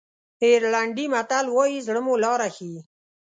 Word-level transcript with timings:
آیرلېنډي 0.45 1.05
متل 1.13 1.45
وایي 1.55 1.79
زړه 1.87 2.01
مو 2.05 2.13
لاره 2.23 2.47
ښیي. 2.55 2.79